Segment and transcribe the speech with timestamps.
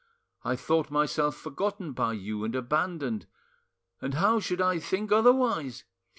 [0.43, 3.27] I thought myself forgotten by you and abandoned;
[4.01, 5.83] and how should I think otherwise?